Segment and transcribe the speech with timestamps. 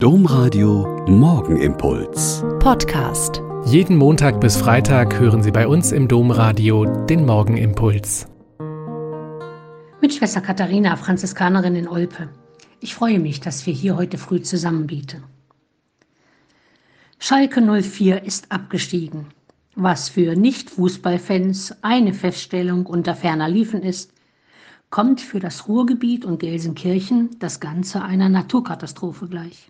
[0.00, 2.44] Domradio Morgenimpuls.
[2.60, 3.42] Podcast.
[3.66, 8.28] Jeden Montag bis Freitag hören Sie bei uns im Domradio den Morgenimpuls.
[10.00, 12.28] Mit Schwester Katharina, Franziskanerin in Olpe.
[12.78, 15.24] Ich freue mich, dass wir hier heute früh zusammenbieten.
[17.18, 19.26] Schalke 04 ist abgestiegen.
[19.74, 24.12] Was für Nicht-Fußballfans eine Feststellung unter ferner Liefen ist,
[24.90, 29.68] kommt für das Ruhrgebiet und Gelsenkirchen das Ganze einer Naturkatastrophe gleich.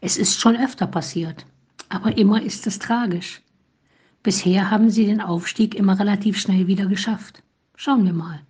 [0.00, 1.44] Es ist schon öfter passiert,
[1.88, 3.42] aber immer ist es tragisch.
[4.22, 7.42] Bisher haben sie den Aufstieg immer relativ schnell wieder geschafft.
[7.74, 8.40] Schauen wir mal.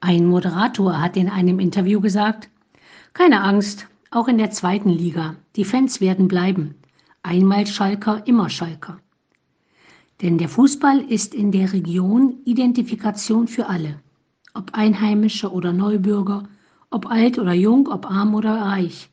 [0.00, 2.50] Ein Moderator hat in einem Interview gesagt,
[3.14, 6.74] keine Angst, auch in der zweiten Liga, die Fans werden bleiben.
[7.22, 9.00] Einmal Schalker, immer Schalker.
[10.20, 14.00] Denn der Fußball ist in der Region Identifikation für alle.
[14.54, 16.48] Ob Einheimische oder Neubürger,
[16.90, 19.10] ob alt oder jung, ob arm oder reich.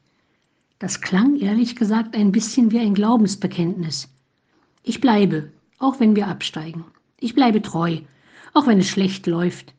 [0.83, 4.09] Das klang ehrlich gesagt ein bisschen wie ein Glaubensbekenntnis.
[4.83, 6.83] Ich bleibe, auch wenn wir absteigen.
[7.21, 7.99] Ich bleibe treu,
[8.53, 9.73] auch wenn es schlecht läuft.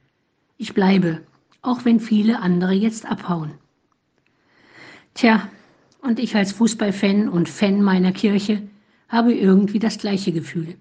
[0.57, 1.21] Ich bleibe,
[1.61, 3.53] auch wenn viele andere jetzt abhauen.
[5.13, 5.47] Tja,
[6.01, 8.63] und ich als Fußballfan und Fan meiner Kirche
[9.11, 10.79] habe irgendwie das gleiche Gefühl.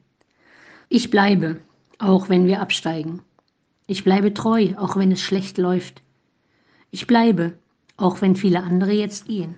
[0.87, 1.59] Ich bleibe,
[1.99, 3.21] auch wenn wir absteigen.
[3.87, 6.01] Ich bleibe treu, auch wenn es schlecht läuft.
[6.91, 7.57] Ich bleibe,
[7.97, 9.55] auch wenn viele andere jetzt gehen.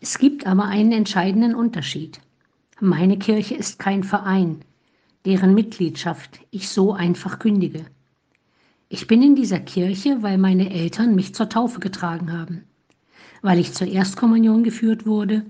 [0.00, 2.20] Es gibt aber einen entscheidenden Unterschied.
[2.80, 4.58] Meine Kirche ist kein Verein,
[5.24, 7.86] deren Mitgliedschaft ich so einfach kündige.
[8.90, 12.64] Ich bin in dieser Kirche, weil meine Eltern mich zur Taufe getragen haben,
[13.40, 15.46] weil ich zur Erstkommunion geführt wurde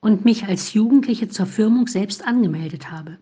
[0.00, 3.18] und mich als Jugendliche zur Firmung selbst angemeldet habe,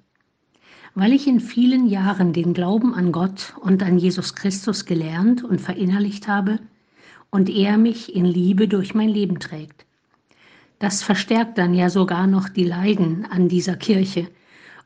[0.95, 5.61] weil ich in vielen Jahren den Glauben an Gott und an Jesus Christus gelernt und
[5.61, 6.61] verinnerlicht habe
[7.31, 9.88] und er mich in Liebe durch mein Leben trägt.
[10.79, 14.29] Das verstärkt dann ja sogar noch die Leiden an dieser Kirche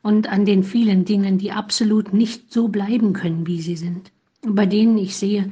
[0.01, 4.11] und an den vielen Dingen, die absolut nicht so bleiben können, wie sie sind.
[4.45, 5.51] bei denen ich sehe,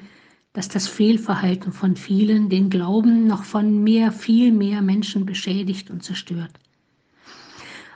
[0.53, 6.03] dass das Fehlverhalten von vielen den Glauben noch von mehr, viel mehr Menschen beschädigt und
[6.03, 6.51] zerstört.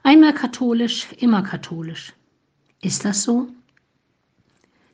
[0.03, 2.13] Einmal katholisch, immer katholisch.
[2.81, 3.49] Ist das so?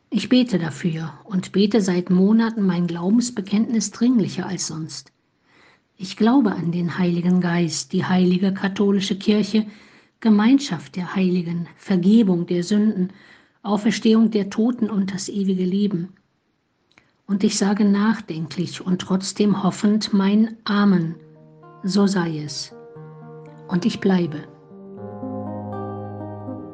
[0.09, 5.11] Ich bete dafür und bete seit Monaten mein Glaubensbekenntnis dringlicher als sonst.
[6.01, 9.67] Ich glaube an den Heiligen Geist, die heilige katholische Kirche,
[10.19, 13.13] Gemeinschaft der Heiligen, Vergebung der Sünden,
[13.61, 16.09] Auferstehung der Toten und das ewige Leben.
[17.27, 21.17] Und ich sage nachdenklich und trotzdem hoffend mein Amen,
[21.83, 22.73] so sei es.
[23.67, 24.39] Und ich bleibe.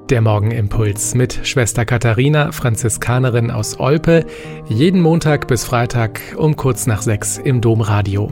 [0.10, 4.26] Der Morgenimpuls mit Schwester Katharina, Franziskanerin aus Olpe,
[4.70, 8.32] jeden Montag bis Freitag um kurz nach sechs im Domradio.